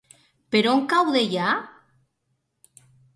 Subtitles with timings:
[0.53, 1.51] Per on cau Deià?